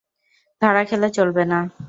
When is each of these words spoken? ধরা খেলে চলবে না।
ধরা 0.61 0.81
খেলে 0.83 1.07
চলবে 1.09 1.43
না। 1.45 1.59